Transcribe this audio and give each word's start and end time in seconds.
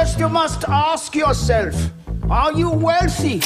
First, 0.00 0.18
you 0.18 0.30
must 0.30 0.64
ask 0.66 1.14
yourself 1.14 1.76
Are 2.30 2.58
you 2.58 2.70
wealthy? 2.70 3.40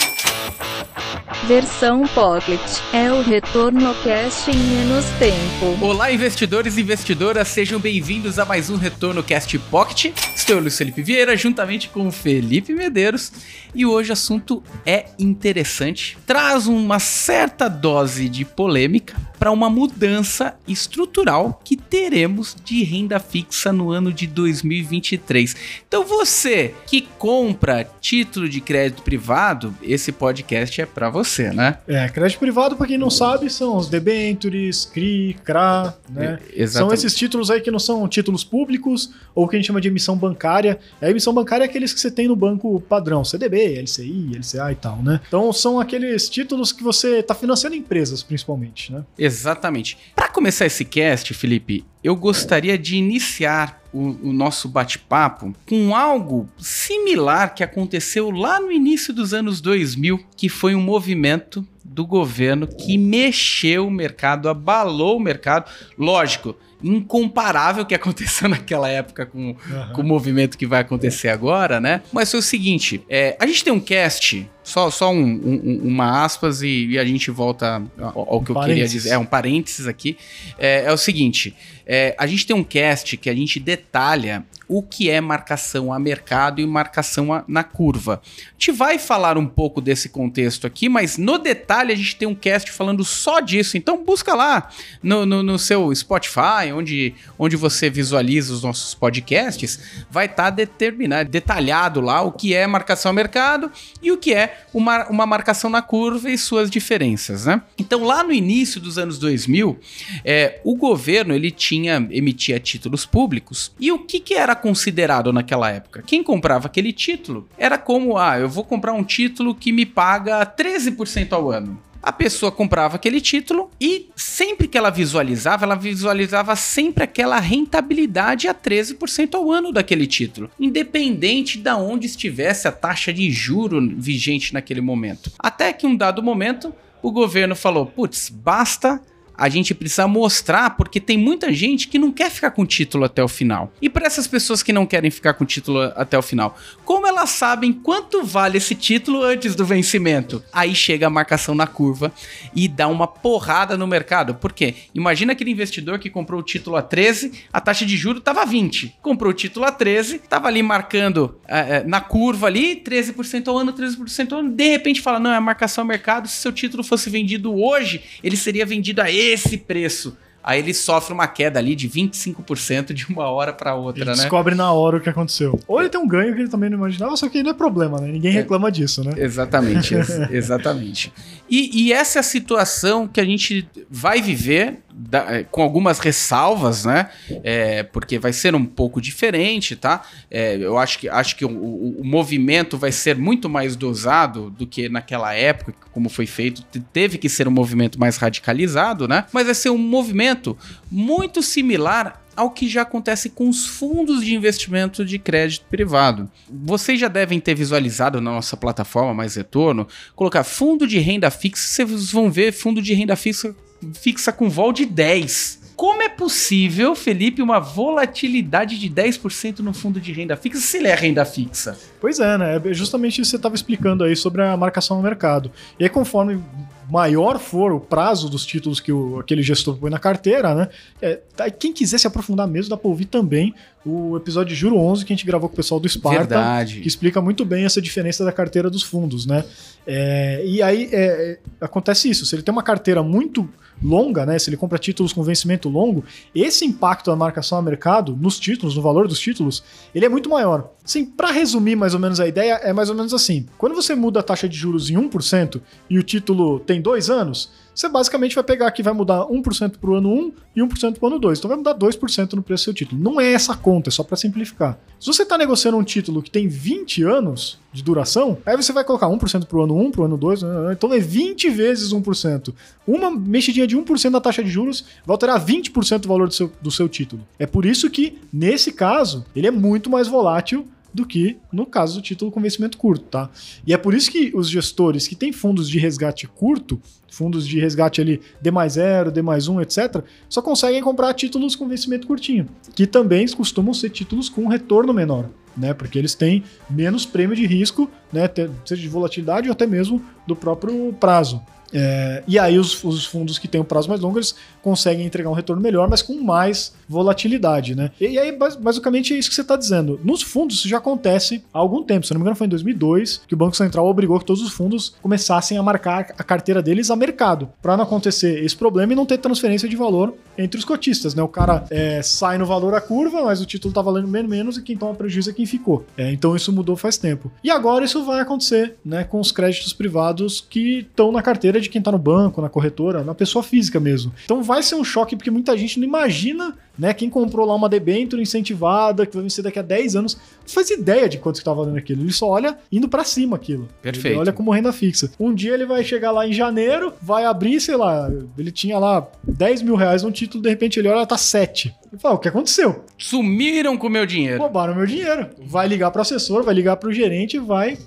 Versão 1.49 2.07
Pocket 2.07 2.61
é 2.93 3.11
o 3.11 3.23
retorno 3.23 3.93
cast 4.05 4.53
em 4.53 4.57
menos 4.57 5.05
tempo. 5.19 5.85
Olá, 5.85 6.13
investidores 6.13 6.77
e 6.77 6.83
investidoras, 6.83 7.49
sejam 7.49 7.81
bem-vindos 7.81 8.39
a 8.39 8.45
mais 8.45 8.71
um 8.71 8.77
Retorno 8.77 9.21
Cast 9.21 9.59
Pocket. 9.59 10.13
Estou 10.37 10.55
eu, 10.55 10.63
Luiz 10.63 10.79
Felipe 10.79 11.03
Vieira, 11.03 11.37
juntamente 11.37 11.89
com 11.89 12.07
o 12.07 12.13
Felipe 12.13 12.73
Medeiros, 12.73 13.33
e 13.75 13.85
hoje 13.85 14.11
o 14.11 14.13
assunto 14.13 14.63
é 14.87 15.07
interessante, 15.19 16.17
traz 16.25 16.69
uma 16.69 17.01
certa 17.01 17.69
dose 17.69 18.29
de 18.29 18.45
polêmica 18.45 19.17
para 19.39 19.51
uma 19.51 19.69
mudança 19.69 20.55
estrutural 20.67 21.61
que 21.65 21.77
teremos 21.77 22.57
de 22.65 22.83
renda 22.83 23.19
fixa 23.19 23.73
no 23.73 23.91
ano 23.91 24.13
de 24.13 24.27
2023. 24.27 25.57
Então 25.87 26.05
você 26.05 26.75
que 26.87 27.03
compra 27.19 27.89
título 28.01 28.49
de 28.49 28.61
crédito 28.61 29.03
privado, 29.03 29.75
esse 29.83 30.13
podcast 30.13 30.81
é 30.81 30.87
para 30.87 31.11
você, 31.11 31.51
né? 31.51 31.79
É, 31.87 32.09
crédito 32.09 32.39
privado, 32.39 32.77
para 32.77 32.87
quem 32.87 32.99
não 32.99 33.11
sabe, 33.11 33.51
são 33.51 33.77
os 33.77 33.89
debentures, 33.89 34.85
CRI, 34.87 35.37
CRA, 35.45 35.97
né? 36.09 36.39
É, 36.57 36.67
são 36.67 36.93
esses 36.93 37.15
títulos 37.15 37.51
aí 37.51 37.61
que 37.61 37.71
não 37.71 37.79
são 37.79 38.07
títulos 38.09 38.45
públicos 38.45 39.11
ou 39.35 39.49
que 39.49 39.57
a 39.57 39.59
gente 39.59 39.67
chama 39.67 39.81
de 39.81 39.89
emissão 39.89 40.17
bancária. 40.17 40.79
A 41.01 41.11
emissão 41.11 41.33
bancária 41.33 41.65
é 41.65 41.67
aqueles 41.67 41.93
que 41.93 42.01
você 42.01 42.11
tem 42.11 42.29
no 42.29 42.37
banco 42.37 42.81
padrão, 42.81 43.25
CDB, 43.25 43.81
LCI, 43.83 44.39
LCA 44.39 44.73
e 44.73 44.75
tal, 44.77 45.03
né? 45.03 45.21
Então 45.27 45.53
são 45.53 45.81
aqueles 45.81 46.29
títulos 46.29 46.73
que 46.73 46.83
você 46.83 47.19
está 47.19 47.35
financiando 47.35 47.77
empresas, 47.77 48.23
principalmente, 48.23 48.93
né? 48.93 49.05
Exatamente. 49.25 49.97
Para 50.15 50.29
começar 50.29 50.67
esse 50.67 50.85
cast, 50.85 51.33
Felipe, 51.33 51.85
eu 52.03 52.15
gostaria 52.15 52.77
de 52.77 52.97
iniciar 52.97 53.83
o, 53.93 54.29
o 54.29 54.33
nosso 54.33 54.69
bate-papo 54.69 55.55
com 55.67 55.95
algo 55.95 56.49
similar 56.59 57.55
que 57.55 57.63
aconteceu 57.63 58.31
lá 58.31 58.61
no 58.61 58.71
início 58.71 59.15
dos 59.15 59.33
anos 59.33 59.61
2000, 59.61 60.23
que 60.37 60.49
foi 60.49 60.75
um 60.75 60.81
movimento 60.83 61.67
do 61.85 62.05
governo 62.05 62.67
que 62.67 62.99
mexeu 62.99 63.87
o 63.87 63.91
mercado, 63.91 64.49
abalou 64.49 65.17
o 65.17 65.21
mercado. 65.21 65.71
Lógico, 65.97 66.57
incomparável 66.83 67.87
que 67.87 67.95
aconteceu 67.95 68.49
naquela 68.51 68.89
época 68.89 69.25
com, 69.25 69.51
uhum. 69.51 69.93
com 69.95 70.03
o 70.03 70.05
movimento 70.05 70.59
que 70.59 70.67
vai 70.67 70.81
acontecer 70.81 71.29
agora, 71.29 71.81
né? 71.81 72.03
Mas 72.13 72.31
foi 72.31 72.41
o 72.41 72.43
seguinte: 72.43 73.03
é, 73.09 73.37
a 73.41 73.47
gente 73.47 73.65
tem 73.65 73.73
um 73.73 73.81
cast 73.81 74.49
só, 74.65 74.91
só 74.91 75.13
um, 75.13 75.23
um, 75.23 75.81
uma 75.85 76.25
aspas 76.25 76.63
e, 76.63 76.87
e, 76.87 76.99
a 76.99 77.05
gente 77.05 77.31
volta 77.31 77.83
ao, 78.01 78.35
ao 78.35 78.43
que 78.43 78.51
um 78.51 78.57
eu 78.57 78.63
queria 78.63 78.89
dizer. 78.89 79.11
É 79.11 79.19
um 79.19 79.27
parênteses 79.27 79.87
aqui. 79.87 80.17
É, 80.59 80.85
é 80.87 80.93
o 80.93 80.97
seguinte: 80.97 81.55
é, 81.87 82.17
a 82.19 82.27
gente 82.27 82.47
tem 82.47 82.57
um 82.57 82.65
cast 82.65 83.15
que 83.19 83.29
a 83.29 83.35
gente 83.35 83.61
detalha 83.61 84.45
o 84.67 84.83
que 84.83 85.11
é 85.11 85.21
marcação 85.21 85.93
a 85.93 85.99
mercado 85.99 86.61
e 86.61 86.67
marcação 86.67 87.33
a, 87.33 87.45
na 87.47 87.63
curva. 87.63 88.23
A 88.25 88.53
gente 88.53 88.73
vai 88.73 88.99
falar 88.99 89.37
um 89.37 89.47
pouco 89.47 89.81
desse 89.81 90.09
contexto 90.09 90.67
aqui, 90.67 90.89
mas 90.89 91.19
no 91.19 91.37
detalhe 91.37 91.93
a 91.93 91.97
gente 91.97 92.17
tem 92.17 92.27
um 92.27 92.35
cast 92.35 92.73
falando 92.73 93.05
só 93.05 93.41
disso. 93.41 93.77
Então 93.77 94.03
busca 94.03 94.35
lá 94.35 94.71
no, 95.03 95.27
no, 95.27 95.43
no 95.43 95.59
seu 95.59 95.95
Spotify, 95.95 96.73
onde, 96.75 97.15
onde 97.39 97.57
você 97.57 97.91
visualiza 97.91 98.55
os 98.55 98.63
nossos 98.63 98.95
podcasts, 98.95 99.79
vai 100.11 100.27
estar 100.27 100.45
tá 100.45 100.51
determinado, 100.51 101.29
detalhado 101.29 102.01
lá 102.01 102.23
o 102.23 102.33
que 102.33 102.55
é 102.55 102.67
marcação 102.67 103.11
a 103.11 103.15
mercado 103.15 103.71
e 104.03 104.11
o 104.11 104.17
que 104.17 104.33
é 104.33 104.54
uma, 104.73 105.07
uma 105.09 105.27
marcação 105.27 105.71
na 105.71 105.83
curva 105.83 106.31
e 106.31 106.39
suas 106.39 106.71
diferenças, 106.71 107.47
né? 107.47 107.63
Então, 107.79 108.05
lá 108.05 108.23
no 108.23 108.33
início 108.33 108.81
dos 108.81 108.99
anos 108.99 109.19
2000, 109.19 109.79
é, 110.25 110.61
o 110.65 110.77
governo 110.77 111.35
ele 111.35 111.51
tinha 111.51 112.07
emitia 112.11 112.59
títulos 112.59 113.07
públicos 113.07 113.73
e 113.79 113.93
o 113.93 113.99
que, 113.99 114.21
que 114.21 114.35
era 114.35 114.55
considerado 114.55 115.33
naquela 115.33 115.71
época? 115.71 116.03
Quem 116.07 116.23
comprava 116.23 116.67
aquele 116.67 116.93
título 116.93 117.49
era 117.57 117.79
como, 117.79 118.19
ah, 118.19 118.39
eu 118.39 118.49
vou 118.49 118.65
comprar 118.65 118.93
um 118.93 119.05
título 119.05 119.55
que 119.55 119.73
me 119.73 119.87
paga 119.87 120.45
13% 120.45 121.33
ao 121.33 121.51
ano 121.51 121.79
a 122.05 122.13
pessoa 122.13 122.53
comprava 122.53 122.97
aquele 122.97 123.19
título 123.19 123.71
e 123.81 124.11
sempre 124.15 124.69
que 124.69 124.77
ela 124.77 124.91
visualizava, 124.91 125.65
ela 125.65 125.75
visualizava 125.75 126.55
sempre 126.55 127.03
aquela 127.03 127.41
rentabilidade 127.41 128.47
a 128.47 128.55
13% 128.55 129.35
ao 129.35 129.51
ano 129.51 129.73
daquele 129.73 130.07
título, 130.07 130.51
independente 130.61 131.59
de 131.59 131.71
onde 131.71 132.07
estivesse 132.07 132.69
a 132.69 132.73
taxa 132.73 133.11
de 133.11 133.31
juro 133.31 133.81
vigente 133.97 134.53
naquele 134.53 134.83
momento. 134.83 135.33
Até 135.39 135.73
que 135.73 135.87
um 135.87 135.97
dado 135.97 136.23
momento, 136.23 136.75
o 137.03 137.11
governo 137.11 137.57
falou: 137.57 137.87
"Putz, 137.87 138.29
basta 138.29 139.01
a 139.37 139.49
gente 139.49 139.75
precisa 139.75 140.07
mostrar, 140.07 140.71
porque 140.71 141.01
tem 141.01 141.19
muita 141.19 141.53
gente 141.53 141.89
que 141.89 141.99
não 141.99 142.13
quer 142.13 142.31
ficar 142.31 142.51
com 142.51 142.63
o 142.63 142.67
título 142.67 143.05
até 143.05 143.23
o 143.23 143.29
final. 143.29 143.73
E 143.81 143.89
para 143.89 144.07
essas 144.07 144.27
pessoas 144.27 144.63
que 144.63 144.73
não 144.73 144.87
querem 144.87 145.11
ficar 145.11 145.35
com 145.35 145.45
o 145.45 145.47
título 145.47 145.81
até 145.97 146.17
o 146.17 146.23
final, 146.23 146.57
como 146.85 147.07
elas 147.07 147.31
sabem 147.31 147.73
quanto 147.73 148.23
vale 148.23 148.59
esse 148.59 148.75
título 148.75 149.23
antes 149.23 149.55
do 149.55 149.65
vencimento? 149.65 150.43
Aí 150.53 150.75
chega 150.75 151.07
a 151.07 151.11
marcação 151.11 151.55
na 151.55 151.67
curva 151.67 152.13
e 152.55 152.69
dá 152.69 152.89
uma 152.89 153.07
porrada 153.07 153.77
no 153.77 153.87
mercado. 153.87 154.35
Por 154.35 154.53
quê? 154.53 154.75
Imagina 154.95 155.33
aquele 155.33 155.51
investidor 155.51 155.99
que 155.99 156.11
comprou 156.11 156.41
o 156.41 156.43
título 156.43 156.77
a 156.77 156.83
13, 156.83 157.33
a 157.53 157.61
taxa 157.61 157.85
de 157.85 157.97
juro 157.97 158.19
estava 158.19 158.45
20. 158.45 158.97
Comprou 159.03 159.31
o 159.31 159.35
título 159.35 159.67
a 159.67 159.73
13, 159.73 160.17
estava 160.17 160.49
ali 160.49 160.63
marcando 160.63 161.39
é, 161.47 161.83
na 161.85 162.01
curva 162.01 162.47
ali, 162.47 162.77
13% 162.77 163.49
ao 163.49 163.59
ano, 163.59 163.73
13% 163.73 164.33
ao 164.33 164.39
ano. 164.39 164.51
De 164.51 164.69
repente 164.69 165.01
fala: 165.01 165.19
não, 165.19 165.33
é 165.33 165.41
marcação 165.41 165.83
ao 165.83 165.89
mercado. 165.89 166.29
Se 166.29 166.37
seu 166.37 166.53
título 166.53 166.83
fosse 166.83 167.11
vendido 167.11 167.55
hoje, 167.55 168.03
ele 168.23 168.37
seria 168.37 168.65
vendido 168.65 169.03
a 169.03 169.11
esse 169.25 169.57
preço. 169.59 170.17
Aí 170.45 170.59
ele 170.59 170.75
sofre 170.75 171.15
uma 171.15 171.27
queda 171.27 171.59
ali 171.59 171.75
de 171.75 171.89
25% 171.89 172.93
de 172.93 173.07
uma 173.07 173.31
hora 173.31 173.51
para 173.51 173.75
outra, 173.75 174.03
ele 174.03 174.11
né? 174.11 174.17
descobre 174.17 174.55
na 174.55 174.71
hora 174.71 174.99
o 174.99 175.01
que 175.01 175.09
aconteceu. 175.09 175.59
Ou 175.67 175.81
ele 175.81 175.89
tem 175.89 175.99
um 175.99 176.07
ganho 176.07 176.35
que 176.35 176.43
ele 176.43 176.51
também 176.51 176.69
não 176.69 176.77
imaginava, 176.77 177.17
só 177.17 177.31
que 177.31 177.43
não 177.43 177.53
é 177.53 177.55
problema, 177.55 177.99
né? 177.99 178.09
Ninguém 178.09 178.31
é. 178.31 178.35
reclama 178.35 178.71
disso, 178.71 179.03
né? 179.03 179.15
Exatamente, 179.17 179.95
ex 179.95 180.11
exatamente. 180.31 181.11
E, 181.49 181.85
e, 181.85 181.93
essa 181.95 182.19
é 182.19 182.21
a 182.21 182.23
situação 182.23 183.09
que 183.09 183.23
a 183.23 183.25
gente 183.25 183.67
vai 183.91 184.21
viver 184.21 184.81
da, 185.09 185.37
é, 185.37 185.45
com 185.45 185.63
algumas 185.63 185.99
ressalvas, 185.99 186.85
né? 186.85 187.11
É, 187.43 187.83
porque 187.83 188.19
vai 188.19 188.33
ser 188.33 188.55
um 188.55 188.65
pouco 188.65 189.01
diferente, 189.01 189.77
tá? 189.77 190.03
É, 190.31 190.57
eu 190.57 190.79
acho 190.79 190.99
que, 190.99 191.09
acho 191.09 191.37
que 191.37 191.45
o, 191.45 191.51
o, 191.51 192.01
o, 192.01 192.05
movimento 192.05 192.79
vai 192.79 192.93
ser 192.93 193.17
muito 193.17 193.49
mais 193.49 193.77
dosado 193.77 194.51
do 194.51 194.67
que 194.67 194.89
naquela 194.89 195.35
época, 195.35 195.75
como 195.93 196.09
foi 196.09 196.27
feito. 196.27 196.63
Teve 196.93 197.19
que 197.19 197.29
ser 197.29 197.47
um 197.47 197.51
movimento 197.51 197.99
mais 197.99 198.17
radicalizado, 198.17 199.07
né? 199.07 199.25
Mas 199.33 199.47
vai 199.47 199.55
ser 199.55 199.71
um 199.71 199.79
movimento 199.79 200.57
muito 200.91 201.43
similar 201.43 202.23
ao 202.37 202.51
que 202.51 202.69
já 202.69 202.83
acontece 202.83 203.31
com 203.31 203.49
os 203.49 203.67
fundos 203.67 204.25
de 204.25 204.35
investimento 204.35 205.05
de 205.05 205.19
crédito 205.19 205.67
privado. 205.71 206.29
Vocês 206.51 206.99
já 206.99 207.09
devem 207.09 207.39
ter 207.39 207.55
visualizado 207.55 208.21
na 208.21 208.33
nossa 208.33 208.57
plataforma 208.57 209.15
Mais 209.15 209.37
Retorno, 209.37 209.87
colocar 210.17 210.43
fundo 210.43 210.87
de 210.87 210.99
renda 210.99 211.31
fixa, 211.31 211.87
vocês 211.87 212.11
vão 212.11 212.31
ver 212.31 212.53
fundo 212.53 212.83
de 212.83 212.93
renda 212.93 213.15
fixa 213.15 213.55
fixa 213.93 214.33
com 214.33 214.49
vol 214.49 214.73
de 214.73 214.87
10. 214.87 215.65
Como 215.77 216.03
é 216.03 216.09
possível, 216.09 216.95
Felipe, 216.95 217.43
uma 217.43 217.59
volatilidade 217.59 218.79
de 218.79 218.89
10% 218.89 219.59
no 219.59 219.75
fundo 219.75 220.01
de 220.01 220.13
renda 220.13 220.37
fixa 220.37 220.61
se 220.61 220.77
ele 220.77 220.87
é 220.87 220.95
renda 220.95 221.25
fixa? 221.25 221.77
Pois 222.01 222.21
é, 222.21 222.39
né? 222.39 222.63
É 222.65 222.75
justamente 222.75 223.21
isso 223.21 223.23
que 223.23 223.31
você 223.31 223.37
estava 223.37 223.57
explicando 223.57 224.05
aí 224.05 224.15
sobre 224.15 224.43
a 224.43 224.57
marcação 224.57 224.97
no 224.97 225.03
mercado. 225.03 225.51
E 225.79 225.83
aí, 225.83 225.91
conforme 225.91 226.41
maior 226.89 227.39
for 227.39 227.73
o 227.73 227.81
prazo 227.81 228.29
dos 228.29 228.45
títulos 228.45 228.79
que 228.79 228.93
o, 228.93 229.19
aquele 229.19 229.43
gestor 229.43 229.77
põe 229.77 229.91
na 229.91 229.99
carteira, 229.99 230.55
né? 230.55 230.69
É, 231.01 231.21
tá, 231.35 231.51
quem 231.51 231.73
quiser 231.73 231.99
se 231.99 232.07
aprofundar 232.07 232.47
mesmo, 232.47 232.71
dá 232.71 232.77
para 232.77 232.89
ouvir 232.89 233.07
também 233.07 233.55
o 233.85 234.17
episódio 234.17 234.55
de 234.55 234.55
Juro 234.55 234.77
11 234.79 235.05
que 235.05 235.13
a 235.13 235.17
gente 235.17 235.27
gravou 235.27 235.49
com 235.49 235.55
o 235.55 235.57
pessoal 235.57 235.81
do 235.81 235.89
Sparta, 235.89 236.19
Verdade. 236.19 236.81
que 236.81 236.89
explica 236.89 237.21
muito 237.21 237.45
bem 237.45 237.65
essa 237.65 237.81
diferença 237.81 238.25
da 238.25 238.33
carteira 238.33 238.71
dos 238.71 238.83
fundos, 238.83 239.27
né? 239.27 239.45
É, 239.87 240.43
e 240.47 240.63
aí 240.63 240.89
é, 240.93 241.33
é 241.33 241.39
acontece 241.61 242.09
isso, 242.09 242.27
se 242.27 242.35
ele 242.35 242.43
tem 242.43 242.53
uma 242.53 242.63
carteira 242.63 243.03
muito 243.03 243.49
longa, 243.83 244.25
né? 244.25 244.39
Se 244.39 244.49
ele 244.49 244.57
compra 244.57 244.79
títulos 244.79 245.13
com 245.13 245.23
vencimento 245.23 245.69
longo, 245.69 246.05
esse 246.35 246.65
impacto 246.65 247.11
da 247.11 247.17
marcação 247.17 247.59
a 247.59 247.63
mercado 247.63 248.17
nos 248.17 248.39
títulos, 248.39 248.77
no 248.77 248.83
valor 248.83 249.09
dos 249.09 249.19
títulos, 249.19 249.63
ele 249.95 250.05
é 250.05 250.09
muito 250.09 250.29
maior. 250.29 250.71
Sim, 250.85 251.05
para 251.05 251.31
resumir 251.31 251.77
mais 251.77 251.95
ou 251.95 252.01
menos 252.01 252.21
a 252.21 252.27
ideia, 252.29 252.55
é 252.63 252.73
mais 252.73 252.89
ou 252.89 252.95
menos 252.95 253.15
assim: 253.15 253.47
quando 253.59 253.75
você 253.75 253.95
muda 253.95 254.21
a 254.21 254.23
taxa 254.23 254.49
de 254.49 254.57
juros 254.57 254.91
em 254.91 254.95
1% 254.95 255.61
e 255.89 255.99
o 255.99 256.03
título 256.03 256.61
tem 256.61 256.81
dois 256.81 257.11
anos, 257.11 257.51
você 257.75 257.89
basicamente 257.89 258.35
vai 258.35 258.45
pegar 258.45 258.69
aqui, 258.69 258.83
vai 258.83 258.95
mudar 258.95 259.27
1% 259.27 259.79
para 259.79 259.91
o 259.91 259.95
ano 259.95 260.09
1 260.11 260.33
e 260.57 260.61
1% 260.61 260.99
para 260.99 261.05
o 261.05 261.07
ano 261.09 261.19
2. 261.19 261.39
Então 261.39 261.49
vai 261.49 261.57
mudar 261.57 261.75
2% 261.75 262.33
no 262.35 262.43
preço 262.43 262.63
do 262.63 262.65
seu 262.67 262.75
título. 262.75 263.03
Não 263.03 263.21
é 263.21 263.33
essa 263.33 263.57
conta, 263.57 263.91
é 263.91 263.93
só 263.93 264.05
para 264.05 264.17
simplificar. 264.17 264.79
Se 265.01 265.07
você 265.07 265.23
está 265.23 265.37
negociando 265.37 265.77
um 265.77 265.83
título 265.83 266.23
que 266.23 266.31
tem 266.31 266.47
20 266.47 267.03
anos 267.03 267.59
de 267.73 267.83
duração, 267.83 268.39
aí 268.47 268.57
você 268.57 268.73
vai 268.73 268.85
colocar 268.85 269.09
1% 269.09 269.47
para 269.47 269.59
o 269.59 269.63
ano 269.63 269.77
1, 269.77 269.91
para 269.91 270.01
o 270.03 270.05
ano 270.05 270.17
2, 270.17 270.41
então 270.73 270.93
é 270.93 270.99
20 270.99 271.51
vezes 271.51 271.93
1%. 271.93 272.55
Uma 272.87 273.11
mexidinha 273.11 273.67
de 273.67 273.77
1% 273.77 274.11
da 274.11 274.21
taxa 274.21 274.43
de 274.43 274.51
juros 274.51 274.85
vai 275.05 275.15
alterar 275.15 275.45
20% 275.45 276.05
o 276.05 276.09
valor 276.09 276.29
do 276.29 276.35
seu, 276.35 276.53
do 276.63 276.71
seu 276.71 276.89
título. 276.89 277.27
É 277.39 277.47
por 277.47 277.67
isso 277.67 277.91
que, 277.91 278.19
nesse 278.33 278.73
caso, 278.73 279.25
ele 279.35 279.49
é 279.49 279.51
muito 279.51 279.91
mais 279.91 280.07
volátil 280.07 280.67
do 280.95 281.05
que 281.05 281.37
no 281.53 281.67
caso 281.67 281.97
do 281.97 282.03
título 282.03 282.31
com 282.31 282.41
vencimento 282.41 282.79
curto, 282.79 283.05
tá? 283.05 283.29
E 283.67 283.75
é 283.75 283.77
por 283.77 283.93
isso 283.93 284.11
que 284.11 284.31
os 284.35 284.49
gestores 284.49 285.09
que 285.09 285.17
têm 285.17 285.33
fundos 285.33 285.69
de 285.69 285.79
resgate 285.79 286.27
curto, 286.29 286.81
fundos 287.11 287.47
de 287.47 287.59
resgate 287.59 288.01
ali 288.01 288.21
D 288.41 288.51
mais 288.51 288.75
0, 288.75 289.11
D 289.11 289.21
mais 289.21 289.49
1, 289.49 289.61
etc., 289.61 290.03
só 290.29 290.41
conseguem 290.41 290.81
comprar 290.83 291.13
títulos 291.15 291.57
com 291.57 291.69
vencimento 291.69 292.07
curtinho, 292.07 292.49
que 292.75 292.87
também 292.87 293.27
costumam 293.29 293.75
ser 293.75 293.91
títulos 293.91 294.29
com 294.29 294.47
retorno 294.47 294.93
menor. 294.95 295.29
né? 295.57 295.73
Porque 295.73 295.99
eles 295.99 296.15
têm 296.15 296.43
menos 296.69 297.07
prêmio 297.07 297.37
de 297.37 297.47
risco, 297.47 297.91
né? 298.13 298.29
Seja 298.65 298.83
de 298.83 298.89
volatilidade 298.89 299.49
ou 299.49 299.53
até 299.53 299.67
mesmo 299.67 300.03
do 300.27 300.35
próprio 300.35 300.93
prazo. 300.95 301.41
É, 301.75 302.23
e 302.27 302.39
aí 302.39 302.57
os, 302.57 302.83
os, 302.85 303.05
fundos 303.05 303.39
que 303.39 303.49
têm 303.49 303.61
o 303.61 303.65
prazo 303.65 303.89
mais 303.89 304.01
longo, 304.01 304.17
eles 304.17 304.35
conseguem 304.63 305.05
entregar 305.05 305.29
um 305.29 305.35
retorno 305.35 305.61
melhor, 305.61 305.89
mas 305.89 306.01
com 306.01 306.15
mais 306.23 306.73
volatilidade, 306.89 307.75
né? 307.75 307.91
E, 308.01 308.07
e 308.07 308.19
aí, 308.19 308.31
basicamente, 308.33 309.13
é 309.13 309.19
isso 309.19 309.29
que 309.29 309.35
você 309.35 309.41
está 309.41 309.57
dizendo. 309.57 310.01
Nos 310.05 310.23
fundos, 310.23 310.59
isso 310.59 310.69
já 310.69 310.79
acontece 310.79 311.43
há 311.53 311.59
algum 311.59 311.83
tempo. 311.83 312.07
Se 312.07 312.15
não 312.15 312.21
me 312.21 312.23
engano, 312.23 312.37
foi 312.37 312.47
em 312.47 312.51
2002 312.51 313.23
que 313.27 313.35
o 313.35 313.37
Banco 313.37 313.57
Central 313.57 313.87
obrigou 313.87 314.19
que 314.21 314.25
todos 314.25 314.43
os 314.43 314.53
fundos 314.53 314.95
começassem 315.03 315.59
a 315.59 315.63
marcar 315.63 316.15
a 316.17 316.23
carteira 316.23 316.63
deles 316.63 316.91
a 316.91 316.97
mercado, 316.97 317.51
para 317.61 317.77
não 317.77 317.85
acontecer 317.85 318.45
esse 318.45 318.57
problema 318.57 318.93
e 318.93 318.97
não 318.97 319.05
ter 319.05 319.19
transferência 319.19 319.69
de 319.69 319.75
valor 319.75 320.15
entre 320.39 320.59
os 320.59 320.65
cotistas, 320.65 321.15
né? 321.15 321.23
O 321.23 321.29
cara 321.29 321.65
é, 321.71 322.01
sai 322.03 322.39
no 322.39 322.47
valor 322.47 322.75
a 322.75 322.81
curva, 322.81 323.23
mas 323.25 323.41
o 323.41 323.47
título 323.47 323.71
está 323.71 323.83
valendo 323.83 324.07
menos, 324.07 324.31
menos 324.31 324.57
e 324.57 324.63
quem 324.63 324.77
toma 324.77 324.95
prejuízo 324.95 325.31
é 325.31 325.33
quem 325.33 325.47
ficou. 325.47 325.85
É, 325.97 326.13
então 326.13 326.37
isso 326.37 326.53
mudou 326.53 326.77
faz 326.77 326.97
tempo. 326.97 327.31
E 327.43 327.51
agora 327.51 327.85
isso 327.85 328.05
vai 328.05 328.21
acontecer, 328.21 328.77
né? 328.85 329.05
Com 329.05 329.21
os 329.21 329.33
créditos 329.33 329.73
privados 329.73 330.45
que 330.49 330.81
estão 330.81 331.11
na 331.11 331.23
carteira 331.23 331.61
de 331.65 331.71
quem 331.71 331.81
está 331.81 331.91
no 331.91 331.99
banco, 331.99 332.41
na 332.41 332.49
corretora, 332.49 333.03
na 333.03 333.15
pessoa 333.15 333.43
física 333.43 333.81
mesmo. 333.81 334.13
Então 334.25 334.43
vai 334.43 334.63
ser 334.63 334.77
um 334.77 334.85
choque 334.85 335.17
porque 335.17 335.31
muita 335.31 335.57
gente 335.57 335.79
não 335.81 335.87
imagina, 335.87 336.57
né? 336.79 336.95
Quem 336.95 337.11
comprou 337.11 337.47
lá 337.47 337.55
uma 337.55 337.69
debênture 337.69 338.23
incentivada 338.23 339.05
que 339.07 339.15
vai 339.15 339.23
vencer 339.23 339.43
daqui 339.43 339.59
a 339.59 339.63
10 339.63 339.97
anos, 339.97 340.15
não 340.15 340.49
faz 340.49 340.71
ideia 340.71 341.09
de 341.09 341.19
quanto 341.19 341.39
que 341.39 341.45
tá 341.45 341.53
valendo 341.53 341.77
aquilo. 341.77 342.03
Ele 342.03 342.13
só 342.13 342.29
olha 342.29 342.57
indo 342.71 342.89
para 342.89 343.05
cima 343.05 343.37
aquilo. 343.37 343.69
Perfeito. 343.83 344.15
Ele 344.15 344.21
olha 344.21 344.33
como 344.33 344.51
renda 344.51 344.73
fixa. 344.73 345.11
Um 345.19 345.35
dia 345.35 345.55
ele 345.55 345.67
vai 345.67 345.83
chegar 345.85 346.11
lá 346.11 346.27
em 346.27 346.33
janeiro, 346.33 346.93
vai 347.01 347.25
abrir, 347.25 347.61
sei 347.61 347.77
lá, 347.77 348.11
ele 348.39 348.51
tinha 348.51 348.79
lá 348.79 349.07
10 349.27 349.63
mil 349.63 349.75
reais 349.75 350.03
no 350.03 350.13
título, 350.13 350.43
de 350.43 350.49
repente 350.49 350.79
ele 350.79 350.89
olha, 350.89 351.07
tá 351.07 351.17
7. 351.17 351.75
Ele 351.93 352.01
fala, 352.01 352.15
o 352.15 352.19
que 352.19 352.29
aconteceu? 352.29 352.85
Sumiram 352.99 353.77
com 353.77 353.87
o 353.87 353.91
meu 353.91 354.05
dinheiro. 354.05 354.41
Roubaram 354.41 354.75
meu 354.75 354.87
dinheiro. 354.87 355.31
Vai 355.47 355.69
ligar 355.69 355.91
pro 355.91 356.03
assessor, 356.03 356.43
vai 356.43 356.55
ligar 356.55 356.77
pro 356.77 356.93
gerente, 356.93 357.39
vai 357.39 357.79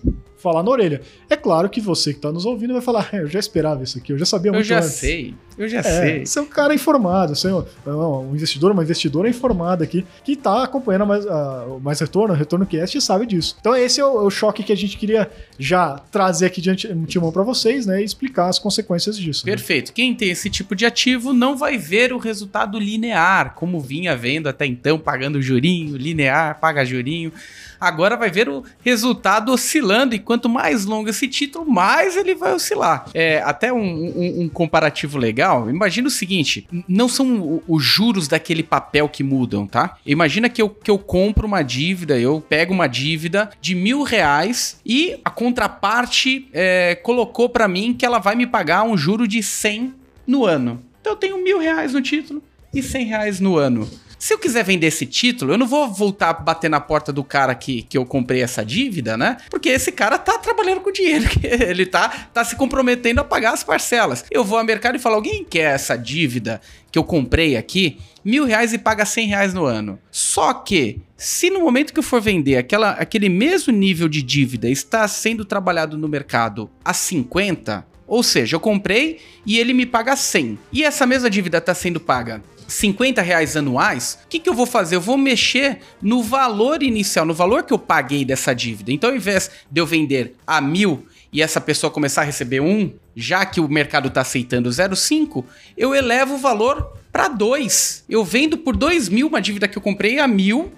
falar 0.47 0.63
na 0.63 0.71
orelha. 0.71 1.01
É 1.29 1.35
claro 1.35 1.69
que 1.69 1.81
você 1.81 2.11
que 2.11 2.19
está 2.19 2.31
nos 2.31 2.45
ouvindo 2.45 2.73
vai 2.73 2.81
falar, 2.81 3.09
é, 3.11 3.19
eu 3.21 3.27
já 3.27 3.39
esperava 3.39 3.83
isso 3.83 3.97
aqui, 3.97 4.13
eu 4.13 4.17
já 4.17 4.25
sabia 4.25 4.51
muito 4.51 4.63
Eu 4.63 4.67
já 4.67 4.77
antes. 4.77 4.91
sei, 4.91 5.33
eu 5.57 5.67
já 5.67 5.79
é, 5.79 5.83
sei. 5.83 6.25
Você 6.25 6.39
é 6.39 6.41
um 6.41 6.45
cara 6.45 6.73
informado, 6.73 7.35
você 7.35 7.49
é 7.49 7.53
um 7.89 8.33
investidor, 8.33 8.71
uma 8.71 8.83
investidora 8.83 9.27
informada 9.27 9.83
aqui, 9.83 10.05
que 10.23 10.33
está 10.33 10.63
acompanhando 10.63 11.05
mais, 11.05 11.25
uh, 11.25 11.79
mais 11.81 11.99
retorno, 11.99 12.33
retorno 12.33 12.65
cast 12.65 12.97
e 12.97 13.01
sabe 13.01 13.25
disso. 13.25 13.57
Então 13.59 13.75
esse 13.75 13.99
é 13.99 14.05
o, 14.05 14.21
é 14.21 14.23
o, 14.23 14.29
choque 14.29 14.63
que 14.63 14.71
a 14.71 14.77
gente 14.77 14.97
queria 14.97 15.29
já 15.59 15.97
trazer 16.11 16.45
aqui 16.45 16.61
de 16.61 16.69
antemão 16.69 17.31
para 17.31 17.43
vocês, 17.43 17.85
né, 17.85 18.01
e 18.01 18.05
explicar 18.05 18.47
as 18.47 18.59
consequências 18.59 19.17
disso. 19.17 19.45
Né? 19.45 19.51
Perfeito. 19.51 19.89
Né? 19.89 19.93
Quem 19.95 20.15
tem 20.15 20.29
esse 20.29 20.49
tipo 20.49 20.75
de 20.75 20.85
ativo 20.85 21.33
não 21.33 21.57
vai 21.57 21.77
ver 21.77 22.13
o 22.13 22.17
resultado 22.17 22.79
linear, 22.79 23.55
como 23.55 23.79
vinha 23.79 24.15
vendo 24.15 24.47
até 24.47 24.65
então, 24.65 24.97
pagando 24.99 25.41
jurinho, 25.41 25.97
linear, 25.97 26.59
paga 26.59 26.85
jurinho 26.85 27.31
agora 27.79 28.15
vai 28.17 28.29
ver 28.29 28.49
o 28.49 28.63
resultado 28.83 29.51
oscilando, 29.51 30.15
e 30.15 30.19
quanto 30.19 30.49
mais 30.49 30.85
longo 30.85 31.09
esse 31.09 31.27
título, 31.27 31.69
mais 31.69 32.15
ele 32.15 32.35
vai 32.35 32.53
oscilar. 32.53 33.05
É, 33.13 33.41
até 33.43 33.71
um, 33.71 33.79
um, 33.79 34.41
um 34.41 34.49
comparativo 34.49 35.17
legal, 35.17 35.69
imagina 35.69 36.07
o 36.07 36.11
seguinte, 36.11 36.67
não 36.87 37.07
são 37.07 37.61
os 37.67 37.83
juros 37.83 38.27
daquele 38.27 38.63
papel 38.63 39.07
que 39.09 39.23
mudam, 39.23 39.65
tá? 39.67 39.97
Imagina 40.05 40.49
que 40.49 40.61
eu, 40.61 40.69
que 40.69 40.91
eu 40.91 40.97
compro 40.97 41.47
uma 41.47 41.61
dívida, 41.61 42.19
eu 42.19 42.41
pego 42.41 42.73
uma 42.73 42.87
dívida 42.87 43.49
de 43.61 43.75
mil 43.75 44.03
reais 44.03 44.79
e 44.85 45.19
a 45.23 45.29
contraparte 45.29 46.47
é, 46.53 46.95
colocou 46.95 47.49
para 47.49 47.67
mim 47.67 47.93
que 47.93 48.05
ela 48.05 48.19
vai 48.19 48.35
me 48.35 48.47
pagar 48.47 48.83
um 48.83 48.97
juro 48.97 49.27
de 49.27 49.41
100 49.41 49.93
no 50.25 50.45
ano. 50.45 50.81
Então 51.01 51.13
eu 51.13 51.17
tenho 51.17 51.43
mil 51.43 51.59
reais 51.59 51.93
no 51.93 52.01
título 52.01 52.43
e 52.73 52.83
100 52.83 53.05
reais 53.05 53.39
no 53.39 53.57
ano. 53.57 53.89
Se 54.19 54.33
eu 54.33 54.39
quiser 54.39 54.63
vender 54.63 54.87
esse 54.87 55.05
título, 55.05 55.53
eu 55.53 55.57
não 55.57 55.67
vou 55.67 55.93
voltar 55.93 56.29
a 56.29 56.33
bater 56.33 56.69
na 56.69 56.79
porta 56.79 57.13
do 57.13 57.23
cara 57.23 57.53
que, 57.53 57.83
que 57.83 57.97
eu 57.97 58.05
comprei 58.05 58.41
essa 58.41 58.65
dívida, 58.65 59.15
né? 59.15 59.37
Porque 59.49 59.69
esse 59.69 59.91
cara 59.91 60.17
tá 60.17 60.37
trabalhando 60.39 60.81
com 60.81 60.91
dinheiro, 60.91 61.25
ele 61.43 61.85
tá, 61.85 62.09
tá 62.33 62.43
se 62.43 62.55
comprometendo 62.55 63.19
a 63.19 63.23
pagar 63.23 63.53
as 63.53 63.63
parcelas. 63.63 64.25
Eu 64.31 64.43
vou 64.43 64.57
ao 64.57 64.65
mercado 64.65 64.95
e 64.95 64.99
falo: 64.99 65.15
alguém 65.15 65.43
quer 65.43 65.75
essa 65.75 65.95
dívida 65.95 66.59
que 66.91 66.97
eu 66.97 67.03
comprei 67.03 67.55
aqui? 67.55 67.99
Mil 68.25 68.43
reais 68.45 68.73
e 68.73 68.77
paga 68.77 69.05
cem 69.05 69.27
reais 69.27 69.53
no 69.53 69.65
ano. 69.65 69.99
Só 70.11 70.53
que, 70.53 70.99
se 71.15 71.49
no 71.49 71.61
momento 71.61 71.93
que 71.93 71.99
eu 71.99 72.03
for 72.03 72.19
vender 72.19 72.57
aquela, 72.57 72.91
aquele 72.91 73.29
mesmo 73.29 73.71
nível 73.71 74.09
de 74.09 74.21
dívida 74.21 74.69
está 74.69 75.07
sendo 75.07 75.45
trabalhado 75.45 75.97
no 75.97 76.07
mercado 76.07 76.69
a 76.83 76.93
50, 76.93 77.85
ou 78.07 78.23
seja, 78.23 78.55
eu 78.55 78.59
comprei 78.59 79.19
e 79.45 79.59
ele 79.59 79.73
me 79.73 79.85
paga 79.85 80.15
100. 80.15 80.57
E 80.71 80.83
essa 80.83 81.05
mesma 81.05 81.29
dívida 81.29 81.57
está 81.57 81.73
sendo 81.73 81.99
paga 81.99 82.41
50 82.67 83.21
reais 83.21 83.55
anuais, 83.55 84.19
o 84.25 84.27
que, 84.27 84.39
que 84.39 84.49
eu 84.49 84.53
vou 84.53 84.65
fazer? 84.65 84.95
Eu 84.95 85.01
vou 85.01 85.17
mexer 85.17 85.79
no 86.01 86.21
valor 86.21 86.83
inicial, 86.83 87.25
no 87.25 87.33
valor 87.33 87.63
que 87.63 87.73
eu 87.73 87.79
paguei 87.79 88.25
dessa 88.25 88.53
dívida. 88.53 88.91
Então, 88.91 89.09
ao 89.09 89.15
invés 89.15 89.49
de 89.71 89.79
eu 89.79 89.85
vender 89.85 90.35
a 90.45 90.59
mil 90.59 91.05
e 91.31 91.41
essa 91.41 91.61
pessoa 91.61 91.89
começar 91.89 92.21
a 92.21 92.25
receber 92.25 92.59
um, 92.59 92.93
já 93.19 93.43
que 93.47 93.59
o 93.59 93.67
mercado 93.67 94.09
está 94.09 94.21
aceitando 94.21 94.69
0,5, 94.69 95.43
eu 95.75 95.95
elevo 95.95 96.35
o 96.35 96.37
valor 96.37 96.93
para 97.11 97.29
2. 97.29 98.05
Eu 98.07 98.23
vendo 98.23 98.59
por 98.59 98.75
2 98.75 99.09
mil 99.09 99.25
uma 99.25 99.41
dívida 99.41 99.67
que 99.67 99.75
eu 99.75 99.81
comprei 99.81 100.19
a 100.19 100.27
mil 100.27 100.71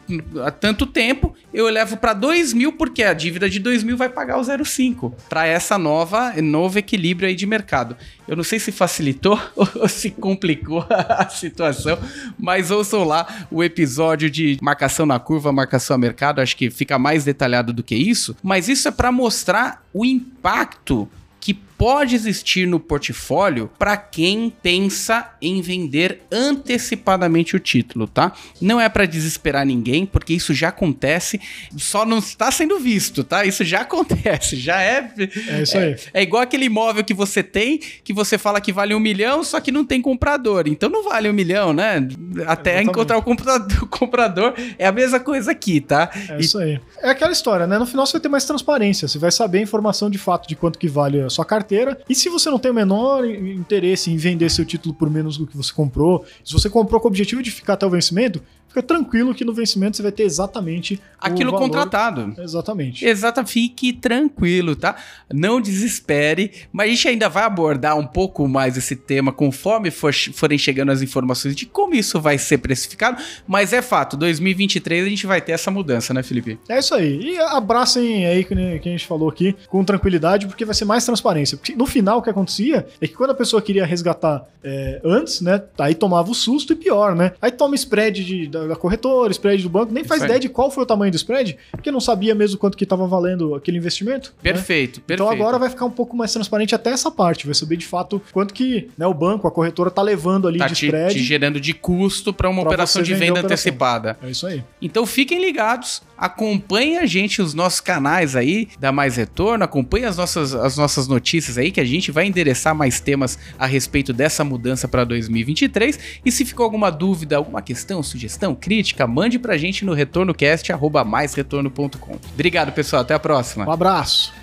há 0.45 0.50
tanto 0.50 0.86
tempo, 0.86 1.36
eu 1.53 1.68
elevo 1.68 1.97
para 1.97 2.13
2 2.13 2.53
mil 2.53 2.71
porque 2.71 3.03
a 3.03 3.13
dívida 3.13 3.50
de 3.50 3.59
2 3.59 3.83
mil 3.83 3.97
vai 3.97 4.07
pagar 4.07 4.38
o 4.38 4.41
0,5 4.41 5.12
para 5.27 5.45
essa 5.45 5.77
nova 5.77 6.33
novo 6.41 6.80
equilíbrio 6.80 7.27
aí 7.27 7.36
de 7.36 7.45
mercado. 7.45 7.97
Eu 8.25 8.38
não 8.38 8.44
sei 8.45 8.57
se 8.57 8.71
facilitou 8.71 9.38
ou 9.53 9.89
se 9.89 10.12
complicou 10.12 10.85
a 10.89 11.27
situação, 11.27 12.00
mas 12.39 12.71
ouçam 12.71 13.03
lá 13.03 13.47
o 13.51 13.62
episódio 13.62 14.30
de 14.30 14.57
marcação 14.62 15.06
na 15.06 15.19
curva, 15.19 15.51
marcação 15.51 15.95
a 15.95 16.00
mercado, 16.00 16.39
acho 16.39 16.56
que 16.56 16.69
fica 16.69 16.97
mais 16.97 17.25
detalhado 17.25 17.74
do 17.74 17.83
que 17.83 17.95
isso, 17.95 18.33
mas 18.42 18.69
isso 18.69 18.88
é 18.88 18.92
para 18.92 19.12
mostrar 19.12 19.83
o 19.94 20.06
impacto 20.06 21.09
que 21.42 21.59
pode 21.79 22.13
existir 22.13 22.67
no 22.67 22.77
portfólio 22.77 23.71
para 23.79 23.95
quem 23.95 24.53
pensa 24.61 25.31
em 25.41 25.61
vender 25.61 26.23
antecipadamente 26.29 27.55
o 27.55 27.59
título, 27.59 28.05
tá? 28.05 28.33
Não 28.61 28.81
é 28.81 28.89
para 28.89 29.05
desesperar 29.05 29.65
ninguém, 29.65 30.05
porque 30.05 30.33
isso 30.33 30.53
já 30.53 30.67
acontece, 30.67 31.39
só 31.77 32.05
não 32.05 32.17
está 32.17 32.51
sendo 32.51 32.77
visto, 32.81 33.23
tá? 33.23 33.45
Isso 33.45 33.63
já 33.63 33.79
acontece, 33.87 34.57
já 34.57 34.81
é. 34.81 35.09
É 35.47 35.61
isso 35.61 35.77
aí. 35.77 35.95
É, 36.13 36.19
é 36.19 36.21
igual 36.21 36.43
aquele 36.43 36.65
imóvel 36.65 37.01
que 37.01 37.13
você 37.13 37.41
tem, 37.41 37.77
que 38.03 38.11
você 38.11 38.37
fala 38.37 38.59
que 38.59 38.73
vale 38.73 38.93
um 38.93 38.99
milhão, 38.99 39.41
só 39.41 39.61
que 39.61 39.71
não 39.71 39.85
tem 39.85 40.01
comprador. 40.01 40.67
Então 40.67 40.89
não 40.89 41.05
vale 41.05 41.29
um 41.29 41.33
milhão, 41.33 41.71
né? 41.71 42.05
Até 42.45 42.71
Exatamente. 42.71 42.89
encontrar 42.89 43.17
o 43.17 43.21
comprador, 43.21 43.67
o 43.83 43.87
comprador, 43.87 44.53
é 44.77 44.85
a 44.85 44.91
mesma 44.91 45.21
coisa 45.21 45.51
aqui, 45.51 45.79
tá? 45.79 46.09
É 46.27 46.41
isso 46.41 46.57
aí. 46.57 46.77
É 47.01 47.11
aquela 47.11 47.31
história, 47.31 47.65
né? 47.65 47.79
No 47.79 47.85
final 47.85 48.05
você 48.05 48.11
vai 48.11 48.21
ter 48.21 48.27
mais 48.29 48.43
transparência, 48.43 49.07
você 49.07 49.17
vai 49.17 49.31
saber 49.31 49.59
a 49.59 49.61
informação 49.61 50.09
de 50.09 50.18
fato 50.18 50.45
de 50.45 50.57
quanto 50.57 50.77
que 50.77 50.89
vale 50.89 51.21
a 51.21 51.30
sua 51.30 51.45
carteira 51.45 51.69
carteira. 51.69 51.99
E 52.09 52.16
se 52.16 52.28
você 52.30 52.49
não 52.49 52.57
tem 52.57 52.71
o 52.71 52.73
menor 52.73 53.23
interesse 53.26 54.11
em 54.11 54.18
vender 54.18 54.49
seu 54.49 54.66
título 54.66 54.95
por 54.95 55.09
menos 55.09 55.38
do 55.38 55.45
que 55.45 55.56
você 55.56 55.71
comprou, 55.71 56.26
se 56.44 56.52
você 56.52 56.69
comprou 56.69 56.99
com 56.99 57.07
o 57.07 57.11
objetivo 57.11 57.44
de 57.44 57.52
ficar 57.52 57.73
até 57.73 57.85
o 57.85 57.90
vencimento, 57.90 58.42
fica 58.69 58.81
tranquilo 58.81 59.35
que 59.35 59.44
no 59.44 59.54
vencimento 59.54 59.97
você 59.97 60.04
vai 60.04 60.11
ter 60.11 60.23
exatamente 60.23 61.02
aquilo 61.19 61.52
contratado. 61.54 62.33
Exatamente. 62.38 63.06
Exata, 63.06 63.45
fique 63.45 63.92
tranquilo, 63.92 64.76
tá? 64.76 64.95
Não 65.33 65.59
desespere, 65.59 66.52
mas 66.71 66.88
a 66.88 66.90
gente 66.94 67.07
ainda 67.07 67.28
vai 67.28 67.44
abordar 67.44 67.97
um 67.97 68.07
pouco 68.07 68.47
mais 68.47 68.78
esse 68.78 68.95
tema 68.95 69.33
conforme 69.33 69.92
for, 69.92 70.14
forem 70.14 70.57
chegando 70.57 70.92
as 70.92 71.02
informações 71.02 71.56
de 71.56 71.66
como 71.66 71.95
isso 71.95 72.21
vai 72.21 72.38
ser 72.38 72.59
precificado, 72.59 73.21
mas 73.47 73.73
é 73.73 73.81
fato, 73.81 74.16
2023 74.16 75.06
a 75.06 75.09
gente 75.09 75.28
vai 75.28 75.42
ter 75.42 75.52
essa 75.52 75.69
mudança, 75.69 76.14
né, 76.14 76.23
Felipe? 76.23 76.59
É 76.69 76.80
isso 76.80 76.94
aí. 76.94 77.19
E 77.19 77.40
abracem 77.40 78.26
aí 78.26 78.44
que 78.44 78.54
a 78.54 78.92
gente 78.92 79.06
falou 79.06 79.30
aqui 79.30 79.56
com 79.68 79.83
tranquilidade, 79.83 80.47
porque 80.47 80.64
vai 80.64 80.76
ser 80.76 80.85
mais 80.85 81.04
transparência. 81.04 81.57
Porque 81.57 81.76
no 81.76 81.85
final 81.85 82.19
o 82.19 82.21
que 82.21 82.30
acontecia 82.30 82.88
é 83.02 83.07
que 83.07 83.14
quando 83.16 83.31
a 83.31 83.35
pessoa 83.35 83.61
queria 83.61 83.85
resgatar 83.85 84.45
é, 84.64 85.02
antes, 85.04 85.42
né, 85.42 85.61
aí 85.78 85.95
tomava 85.95 86.30
o 86.30 86.35
susto 86.35 86.73
e 86.73 86.76
pior, 86.76 87.16
né? 87.16 87.33
Aí 87.42 87.52
toma 87.52 87.76
spread 87.76 88.23
de 88.23 88.47
da, 88.68 88.75
corretora, 88.75 89.31
spread 89.31 89.63
do 89.63 89.69
banco, 89.69 89.94
nem 89.94 90.04
faz 90.04 90.23
ideia 90.23 90.39
de 90.39 90.49
qual 90.49 90.71
foi 90.71 90.83
o 90.83 90.85
tamanho 90.85 91.11
do 91.11 91.16
spread, 91.16 91.57
porque 91.71 91.92
não 91.92 91.99
sabia 91.99 92.35
mesmo 92.35 92.57
quanto 92.57 92.78
que 92.78 92.83
estava 92.83 93.07
valendo 93.07 93.56
aquele 93.56 93.78
investimento. 93.78 94.33
Perfeito, 94.42 94.99
né? 94.99 95.04
perfeito. 95.06 95.13
Então 95.13 95.30
agora 95.30 95.57
vai 95.57 95.69
ficar 95.69 95.85
um 95.85 95.92
pouco 95.92 96.16
mais 96.16 96.31
transparente 96.33 96.75
até 96.75 96.92
essa 96.92 97.11
parte, 97.11 97.45
vai 97.45 97.56
saber 97.56 97.78
de 97.78 97.85
fato 97.85 98.21
quanto 98.31 98.54
que 98.54 98.89
né, 98.97 99.06
o 99.06 99.13
banco, 99.13 99.47
a 99.47 99.51
corretora 99.51 99.89
tá 99.89 100.01
levando 100.01 100.47
ali 100.47 100.59
tá 100.59 100.68
de 100.68 100.75
te, 100.75 100.85
spread. 100.85 101.13
Te 101.13 101.23
gerando 101.23 101.59
de 101.59 101.73
custo 101.73 102.33
para 102.33 102.49
uma 102.49 102.61
operação 102.61 103.01
de 103.01 103.13
venda 103.13 103.39
antecipada. 103.39 104.18
É 104.21 104.30
isso 104.30 104.45
aí. 104.45 104.63
Então 104.81 105.06
fiquem 105.06 105.39
ligados, 105.42 106.01
acompanhem 106.19 106.97
a 106.97 107.06
gente, 107.06 107.42
os 107.42 107.54
nossos 107.54 107.80
canais 107.80 108.35
aí 108.35 108.68
da 108.80 108.92
Mais 108.92 109.16
Retorno, 109.16 109.64
acompanhem 109.64 110.06
as 110.06 110.18
nossas, 110.18 110.54
as 110.54 110.76
nossas 110.78 111.07
notícias 111.07 111.57
aí, 111.57 111.71
que 111.71 111.80
a 111.80 111.85
gente 111.85 112.11
vai 112.11 112.26
endereçar 112.26 112.76
mais 112.76 112.99
temas 112.99 113.40
a 113.57 113.66
respeito 113.66 114.11
dessa 114.11 114.44
mudança 114.44 114.85
para 114.88 115.06
2023. 115.06 115.97
E 116.26 116.31
se 116.31 116.45
ficou 116.45 116.66
alguma 116.66 116.92
dúvida, 116.92 117.38
alguma 117.38 117.61
questão, 117.61 118.04
sugestão, 118.04 118.54
crítica, 118.54 119.07
mande 119.07 119.40
pra 119.40 119.57
gente 119.57 119.85
no 119.85 119.94
retornocast@maisretorno.com. 119.94 122.19
Obrigado, 122.33 122.73
pessoal, 122.73 123.04
até 123.04 123.14
a 123.14 123.19
próxima. 123.19 123.66
Um 123.66 123.71
abraço. 123.71 124.33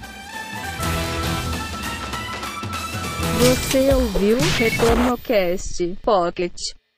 Você 3.39 3.95
ouviu 3.95 4.39
Retornocast 4.59 5.95
Pocket. 6.03 6.55